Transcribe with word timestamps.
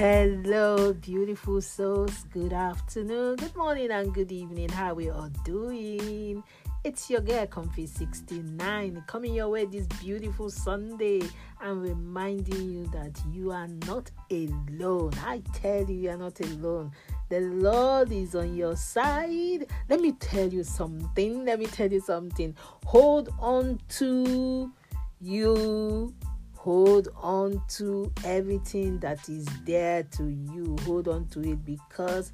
Hello, 0.00 0.94
beautiful 0.94 1.60
souls. 1.60 2.24
Good 2.32 2.54
afternoon, 2.54 3.36
good 3.36 3.54
morning, 3.54 3.90
and 3.90 4.14
good 4.14 4.32
evening. 4.32 4.70
How 4.70 4.94
we 4.94 5.10
all 5.10 5.28
doing? 5.44 6.42
It's 6.84 7.10
your 7.10 7.20
girl 7.20 7.46
Comfy 7.46 7.86
69 7.86 9.04
coming 9.06 9.34
your 9.34 9.50
way 9.50 9.66
this 9.66 9.86
beautiful 10.00 10.48
Sunday 10.48 11.20
and 11.60 11.82
reminding 11.82 12.70
you 12.70 12.86
that 12.94 13.20
you 13.30 13.50
are 13.50 13.68
not 13.86 14.10
alone. 14.30 15.12
I 15.22 15.42
tell 15.52 15.84
you, 15.84 15.94
you 15.94 16.08
are 16.08 16.16
not 16.16 16.40
alone. 16.40 16.92
The 17.28 17.40
Lord 17.40 18.10
is 18.10 18.34
on 18.34 18.56
your 18.56 18.76
side. 18.76 19.66
Let 19.90 20.00
me 20.00 20.12
tell 20.12 20.48
you 20.48 20.64
something. 20.64 21.44
Let 21.44 21.58
me 21.58 21.66
tell 21.66 21.92
you 21.92 22.00
something. 22.00 22.56
Hold 22.86 23.28
on 23.38 23.78
to 23.98 24.72
you 25.20 26.14
hold 26.60 27.08
on 27.16 27.58
to 27.66 28.12
everything 28.22 28.98
that 28.98 29.26
is 29.30 29.46
there 29.64 30.02
to 30.02 30.24
you. 30.24 30.76
Hold 30.84 31.08
on 31.08 31.26
to 31.28 31.40
it 31.40 31.64
because 31.64 32.32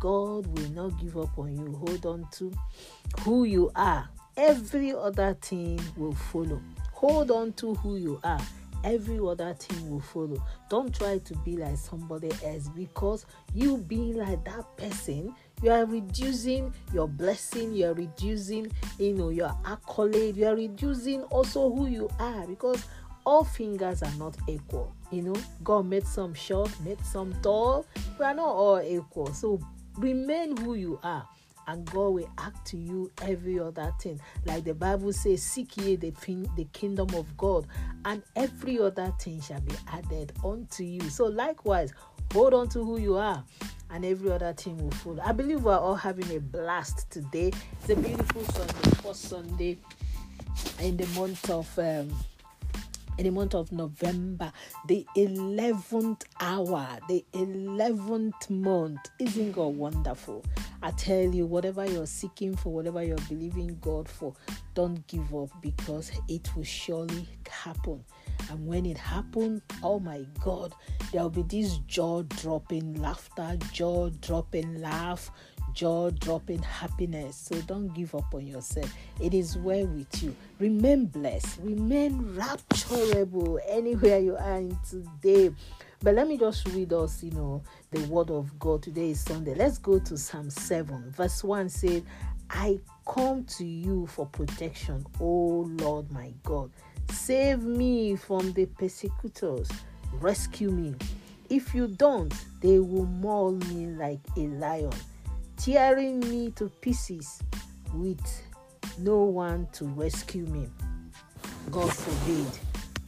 god 0.00 0.48
will 0.48 0.70
not 0.70 0.98
give 1.00 1.16
up 1.16 1.38
on 1.38 1.56
you. 1.56 1.76
Hold 1.76 2.04
on 2.04 2.26
to 2.32 2.52
who 3.20 3.44
you 3.44 3.70
are. 3.76 4.08
Every 4.36 4.92
other 4.92 5.34
thing 5.40 5.80
will 5.96 6.12
follow. 6.12 6.60
Hold 6.90 7.30
on 7.30 7.52
to 7.52 7.74
who 7.76 7.96
you 7.96 8.20
are. 8.24 8.40
Every 8.82 9.20
other 9.20 9.54
thing 9.54 9.88
will 9.88 10.00
follow. 10.00 10.42
Don't 10.68 10.92
try 10.92 11.18
to 11.18 11.36
be 11.38 11.56
like 11.56 11.76
somebody 11.76 12.32
else 12.44 12.68
because 12.70 13.26
you 13.54 13.76
being 13.76 14.16
like 14.16 14.44
that 14.44 14.76
person 14.76 15.32
you 15.62 15.70
are 15.70 15.84
reducing 15.86 16.72
your 16.92 17.08
blessing 17.08 17.74
you 17.74 17.86
are 17.86 17.94
reducing 17.94 18.70
you 18.98 19.14
know 19.14 19.30
your 19.30 19.52
accolade 19.66 20.36
you 20.36 20.46
are 20.46 20.54
reducing 20.54 21.22
also 21.24 21.70
who 21.74 21.86
you 21.86 22.08
are 22.18 22.46
because 22.46 22.84
all 23.28 23.44
fingers 23.44 24.02
are 24.02 24.14
not 24.14 24.34
equal. 24.46 24.90
You 25.10 25.20
know, 25.20 25.36
God 25.62 25.84
made 25.84 26.06
some 26.06 26.32
short, 26.32 26.70
made 26.80 27.04
some 27.04 27.34
tall. 27.42 27.84
We 28.18 28.24
are 28.24 28.32
not 28.32 28.48
all 28.48 28.80
equal. 28.80 29.34
So 29.34 29.60
remain 29.98 30.56
who 30.56 30.74
you 30.74 30.98
are. 31.02 31.28
And 31.66 31.84
God 31.84 32.08
will 32.08 32.30
act 32.38 32.66
to 32.68 32.78
you 32.78 33.10
every 33.20 33.60
other 33.60 33.92
thing. 34.00 34.18
Like 34.46 34.64
the 34.64 34.72
Bible 34.72 35.12
says, 35.12 35.42
Seek 35.42 35.76
ye 35.76 35.96
the, 35.96 36.10
the 36.56 36.66
kingdom 36.72 37.08
of 37.14 37.36
God, 37.36 37.66
and 38.06 38.22
every 38.34 38.80
other 38.80 39.12
thing 39.20 39.42
shall 39.42 39.60
be 39.60 39.74
added 39.92 40.32
unto 40.42 40.82
you. 40.82 41.02
So, 41.10 41.26
likewise, 41.26 41.92
hold 42.32 42.54
on 42.54 42.70
to 42.70 42.82
who 42.82 42.98
you 42.98 43.16
are 43.18 43.44
and 43.90 44.06
every 44.06 44.30
other 44.30 44.54
thing 44.54 44.78
will 44.78 44.90
follow. 44.92 45.22
I 45.22 45.32
believe 45.32 45.62
we're 45.62 45.76
all 45.76 45.94
having 45.94 46.34
a 46.34 46.40
blast 46.40 47.10
today. 47.10 47.52
It's 47.80 47.90
a 47.90 47.96
beautiful 47.96 48.42
Sunday, 48.44 48.90
first 49.02 49.22
Sunday 49.28 49.78
in 50.80 50.96
the 50.96 51.06
month 51.08 51.50
of 51.50 51.78
um, 51.78 52.10
in 53.18 53.24
the 53.24 53.30
month 53.30 53.54
of 53.54 53.72
November, 53.72 54.52
the 54.86 55.04
11th 55.16 56.22
hour, 56.40 56.98
the 57.08 57.24
11th 57.34 58.48
month. 58.48 59.00
Isn't 59.18 59.52
God 59.52 59.74
wonderful? 59.74 60.44
I 60.82 60.92
tell 60.92 61.34
you, 61.34 61.44
whatever 61.44 61.84
you're 61.84 62.06
seeking 62.06 62.56
for, 62.56 62.72
whatever 62.72 63.02
you're 63.02 63.18
believing 63.28 63.76
God 63.80 64.08
for, 64.08 64.34
don't 64.74 65.04
give 65.08 65.34
up 65.34 65.50
because 65.60 66.12
it 66.28 66.54
will 66.54 66.62
surely 66.62 67.28
happen. 67.50 68.04
And 68.50 68.66
when 68.66 68.86
it 68.86 68.96
happens, 68.96 69.62
oh 69.82 69.98
my 69.98 70.24
God, 70.40 70.72
there 71.12 71.22
will 71.22 71.30
be 71.30 71.42
this 71.42 71.78
jaw 71.88 72.22
dropping 72.22 72.94
laughter, 72.94 73.58
jaw 73.72 74.10
dropping 74.20 74.80
laugh, 74.80 75.32
jaw 75.72 76.10
dropping 76.10 76.62
happiness. 76.62 77.36
So 77.36 77.60
don't 77.62 77.88
give 77.94 78.14
up 78.14 78.34
on 78.34 78.46
yourself. 78.46 78.92
It 79.20 79.34
is 79.34 79.56
well 79.56 79.86
with 79.86 80.22
you. 80.22 80.34
Remain 80.58 81.06
blessed, 81.06 81.60
remain 81.62 82.20
rapturable 82.36 83.58
anywhere 83.68 84.18
you 84.18 84.36
are 84.36 84.56
in 84.56 84.78
today. 84.88 85.54
But 86.00 86.14
let 86.14 86.28
me 86.28 86.38
just 86.38 86.66
read 86.68 86.92
us, 86.92 87.22
you 87.24 87.32
know, 87.32 87.62
the 87.90 88.00
word 88.02 88.30
of 88.30 88.56
God. 88.58 88.82
Today 88.82 89.10
is 89.10 89.20
Sunday. 89.20 89.54
Let's 89.54 89.78
go 89.78 89.98
to 89.98 90.16
Psalm 90.16 90.48
7. 90.48 91.10
Verse 91.10 91.42
1 91.42 91.68
said, 91.68 92.04
I 92.50 92.78
come 93.06 93.44
to 93.44 93.64
you 93.64 94.06
for 94.06 94.26
protection, 94.26 95.04
O 95.20 95.66
Lord 95.80 96.10
my 96.12 96.32
God. 96.44 96.70
Save 97.10 97.62
me 97.64 98.16
from 98.16 98.52
the 98.52 98.66
persecutors. 98.66 99.68
Rescue 100.14 100.70
me. 100.70 100.94
If 101.50 101.74
you 101.74 101.88
don't, 101.88 102.32
they 102.60 102.78
will 102.78 103.06
maul 103.06 103.52
me 103.52 103.86
like 103.86 104.20
a 104.36 104.40
lion 104.40 104.92
tearing 105.58 106.20
me 106.20 106.50
to 106.52 106.68
pieces 106.80 107.42
with 107.92 108.20
no 108.98 109.24
one 109.24 109.68
to 109.72 109.84
rescue 109.86 110.46
me. 110.46 110.68
God 111.70 111.92
forbid. 111.92 112.46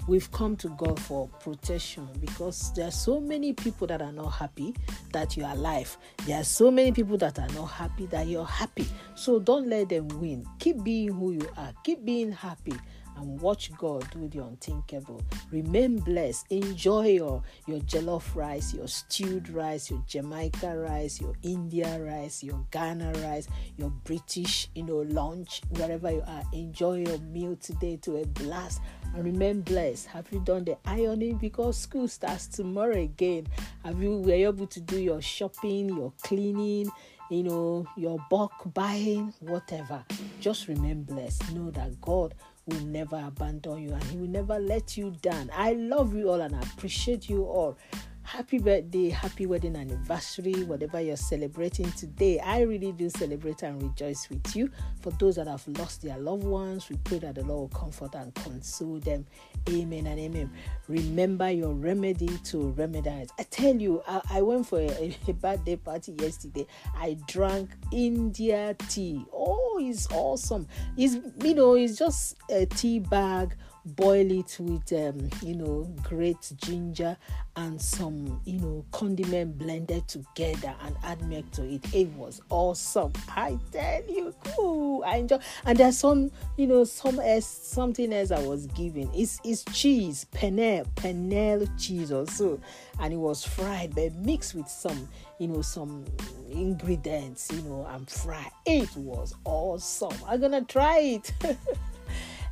We've 0.09 0.31
come 0.33 0.56
to 0.56 0.69
God 0.71 0.99
for 0.99 1.28
protection 1.41 2.09
because 2.21 2.72
there 2.75 2.88
are 2.88 2.93
so 2.93 3.21
many 3.21 3.53
people 3.53 3.87
that 3.87 4.03
are 4.03 4.11
not 4.11 4.31
happy 4.31 4.75
that 5.12 5.37
you 5.37 5.44
are 5.44 5.53
alive. 5.53 5.97
There 6.27 6.41
are 6.41 6.44
so 6.44 6.71
many 6.71 6.91
people 6.91 7.16
that 7.19 7.38
are 7.38 7.49
not 7.49 7.66
happy 7.66 8.06
that 8.06 8.27
you're 8.27 8.44
happy. 8.44 8.88
So 9.15 9.38
don't 9.38 9.69
let 9.69 9.91
them 9.91 10.09
win. 10.09 10.44
Keep 10.59 10.82
being 10.82 11.12
who 11.12 11.32
you 11.32 11.49
are. 11.56 11.72
Keep 11.84 12.05
being 12.05 12.32
happy 12.32 12.75
and 13.16 13.41
watch 13.41 13.72
God 13.76 14.06
do 14.10 14.28
the 14.28 14.44
unthinkable. 14.44 15.21
Remain 15.50 15.98
blessed. 15.98 16.47
Enjoy 16.50 17.09
your, 17.09 17.43
your 17.66 17.81
jollof 17.81 18.34
rice, 18.34 18.75
your 18.75 18.88
stewed 18.88 19.48
rice, 19.50 19.91
your 19.91 20.03
Jamaica 20.06 20.76
rice, 20.76 21.20
your 21.20 21.34
India 21.43 21.99
rice, 22.00 22.43
your 22.43 22.65
Ghana 22.70 23.12
rice, 23.25 23.49
your 23.76 23.91
British, 23.91 24.69
you 24.75 24.84
know, 24.84 24.99
lunch, 24.99 25.62
wherever 25.70 26.10
you 26.10 26.22
are. 26.26 26.43
Enjoy 26.53 26.99
your 26.99 27.19
meal 27.19 27.56
today 27.56 27.97
to 27.99 28.19
a 28.19 28.26
blast 28.26 28.81
and 29.15 29.25
remain 29.25 29.60
blessed. 29.62 30.06
Have 30.06 30.26
you 30.31 30.41
done 30.41 30.65
the 30.65 30.76
ironing 30.84 31.37
because 31.37 31.76
school 31.76 32.09
starts 32.09 32.47
tomorrow 32.47 33.00
again? 33.00 33.47
Have 33.84 34.03
you 34.03 34.19
were 34.19 34.34
you 34.34 34.49
able 34.49 34.66
to 34.69 34.81
do 34.81 34.99
your 34.99 35.20
shopping, 35.22 35.88
your 35.88 36.12
cleaning? 36.22 36.91
you 37.31 37.44
know, 37.44 37.87
your 37.97 38.19
bulk 38.28 38.53
buying, 38.75 39.32
whatever. 39.38 40.04
Just 40.41 40.66
remain 40.66 41.04
blessed. 41.04 41.54
Know 41.54 41.70
that 41.70 42.00
God 42.00 42.34
will 42.66 42.81
never 42.87 43.22
abandon 43.26 43.78
you 43.82 43.93
and 43.93 44.03
He 44.04 44.16
will 44.16 44.28
never 44.28 44.59
let 44.59 44.97
you 44.97 45.12
down. 45.22 45.50
I 45.54 45.72
love 45.72 46.15
you 46.15 46.31
all 46.31 46.41
and 46.41 46.54
I 46.54 46.60
appreciate 46.60 47.28
you 47.28 47.44
all. 47.44 47.76
Happy 48.22 48.60
birthday, 48.60 49.09
happy 49.09 49.44
wedding 49.44 49.75
anniversary, 49.75 50.62
whatever 50.62 51.00
you're 51.00 51.16
celebrating 51.16 51.91
today. 51.93 52.38
I 52.38 52.60
really 52.60 52.93
do 52.93 53.10
celebrate 53.10 53.65
and 53.65 53.82
rejoice 53.82 54.28
with 54.31 54.54
you. 54.54 54.70
For 55.00 55.10
those 55.10 55.34
that 55.34 55.49
have 55.49 55.66
lost 55.66 56.03
their 56.03 56.16
loved 56.16 56.44
ones, 56.44 56.88
we 56.88 56.97
pray 57.03 57.19
that 57.19 57.34
the 57.34 57.43
Lord 57.43 57.72
will 57.72 57.81
comfort 57.81 58.15
and 58.15 58.32
console 58.37 59.00
them. 59.00 59.26
Amen 59.69 60.06
and 60.06 60.20
amen. 60.20 60.53
Remember 60.87 61.50
your 61.50 61.75
remedy 61.75 62.28
to 62.44 62.72
remedize. 62.78 63.31
I 63.37 63.43
tell 63.44 63.75
you, 63.75 64.00
I, 64.06 64.20
I 64.31 64.43
went 64.43 64.69
for 64.69 64.78
a, 64.78 65.16
a 65.28 65.32
birthday 65.32 65.75
party 65.75 66.15
yesterday. 66.20 66.69
I 66.97 67.16
drank 67.26 67.70
India 67.91 68.76
tea. 68.88 69.25
Oh, 69.32 69.59
it's 69.88 70.10
awesome. 70.12 70.66
It's 70.96 71.16
you 71.42 71.54
know, 71.54 71.74
it's 71.74 71.96
just 71.96 72.36
a 72.50 72.66
tea 72.66 73.00
bag 73.00 73.56
boil 73.84 74.30
it 74.30 74.56
with 74.60 74.92
um, 74.92 75.30
you 75.42 75.54
know 75.54 75.91
great 76.02 76.52
ginger 76.62 77.16
and 77.56 77.80
some 77.80 78.40
you 78.44 78.58
know 78.58 78.84
condiment 78.92 79.58
blended 79.58 80.06
together 80.06 80.74
and 80.84 80.96
add 81.02 81.26
milk 81.28 81.50
to 81.52 81.64
it. 81.64 81.94
It 81.94 82.08
was 82.10 82.40
awesome. 82.50 83.12
I 83.28 83.58
tell 83.72 84.02
you 84.08 84.34
cool 84.44 85.02
i 85.04 85.16
enjoy. 85.16 85.38
And 85.64 85.78
there's 85.78 85.98
some 85.98 86.30
you 86.56 86.66
know 86.66 86.84
some 86.84 87.20
else 87.20 87.46
something 87.46 88.12
else 88.12 88.30
i 88.30 88.40
was 88.40 88.66
given 88.69 89.10
it's 89.14 89.40
it's 89.44 89.64
cheese 89.72 90.26
penne 90.30 90.84
penne 90.96 91.69
cheese 91.78 92.12
also. 92.12 92.60
And 92.98 93.14
it 93.14 93.19
was 93.19 93.44
fried 93.44 93.94
but 93.94 94.14
mixed 94.16 94.54
with 94.54 94.69
some 94.69 95.08
you 95.38 95.48
know 95.48 95.62
some 95.62 96.04
ingredients 96.50 97.49
you 97.53 97.62
know 97.62 97.87
and 97.91 98.09
fried 98.09 98.50
it 98.66 98.94
was 98.97 99.34
awesome 99.44 100.16
i'm 100.27 100.41
gonna 100.41 100.65
try 100.65 100.99
it 100.99 101.33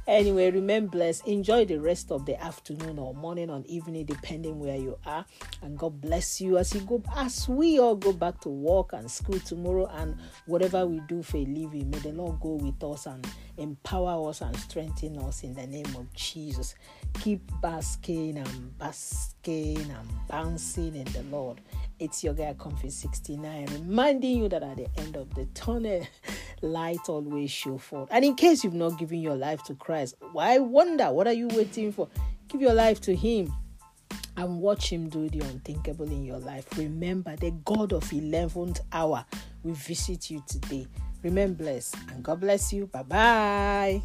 Anyway, 0.09 0.51
remain 0.51 0.87
blessed. 0.87 1.27
Enjoy 1.27 1.67
the 1.67 1.77
rest 1.77 2.11
of 2.11 2.25
the 2.25 2.43
afternoon 2.43 2.99
or 2.99 3.15
morning 3.15 3.51
or 3.51 3.63
evening, 3.67 4.07
depending 4.07 4.59
where 4.59 4.79
you 4.79 4.97
are. 5.05 5.23
And 5.61 5.79
God 5.79 6.01
bless 6.01 6.41
you 6.41 6.57
as 6.57 6.75
you 6.75 6.81
go, 6.81 7.03
as 7.15 7.47
we 7.47 7.79
all 7.79 7.95
go 7.95 8.15
back 8.15 8.41
to 8.41 8.49
work 8.49 8.95
and 8.95 9.11
school 9.11 9.39
tomorrow 9.39 9.85
and 9.97 10.17
whatever 10.47 10.87
we 10.87 11.01
do 11.09 11.23
for 11.23 11.37
a 11.37 11.45
living. 11.45 11.91
May 11.91 11.99
the 11.99 12.13
Lord 12.13 12.41
go 12.41 12.55
with 12.55 12.83
us 12.83 13.05
and 13.05 13.29
empower 13.59 14.31
us 14.31 14.41
and 14.41 14.57
strengthen 14.57 15.19
us 15.19 15.43
in 15.43 15.53
the 15.53 15.67
name 15.67 15.95
of 15.95 16.11
Jesus. 16.15 16.75
Keep 17.21 17.43
basking 17.61 18.39
and 18.39 18.79
basking 18.79 19.79
and 19.79 20.09
bouncing 20.27 20.97
in 20.97 21.05
the 21.13 21.23
Lord. 21.25 21.61
It's 21.99 22.23
your 22.23 22.35
guy 22.35 22.55
Comfy 22.57 22.91
69 22.91 23.67
reminding 23.73 24.39
you 24.39 24.49
that 24.51 24.63
at 24.63 24.77
the 24.77 24.87
end 24.99 25.17
of 25.17 25.35
the 25.35 25.47
tunnel, 25.47 26.07
light 26.63 27.09
always 27.09 27.51
show 27.51 27.77
forth. 27.79 28.09
And 28.13 28.25
in 28.25 28.37
case 28.37 28.63
you've 28.63 28.75
not 28.75 28.99
given 28.99 29.21
your 29.21 29.35
life 29.35 29.65
to 29.65 29.75
Christ, 29.75 30.15
why 30.33 30.59
wonder? 30.59 31.11
What 31.13 31.27
are 31.27 31.33
you 31.33 31.49
waiting 31.49 31.91
for? 31.93 32.09
Give 32.49 32.61
your 32.61 32.75
life 32.75 33.01
to 33.03 33.17
Him 33.17 33.53
and 34.37 34.61
watch 34.61 34.93
Him 34.93 35.09
do 35.09 35.29
the 35.29 35.41
unthinkable 35.41 36.07
in 36.07 36.25
your 36.25 36.39
life. 36.39 36.67
Remember, 36.79 37.35
the 37.35 37.51
God 37.65 37.93
of 37.93 38.05
11th 38.05 38.81
hour 38.93 39.25
will 39.65 39.75
visit 39.75 40.31
you 40.31 40.43
today. 40.47 40.87
Remain 41.23 41.55
blessed 41.55 41.97
and 42.13 42.23
God 42.23 42.41
bless 42.41 42.73
you. 42.73 42.87
Bye 42.87 43.03
bye. 43.03 44.03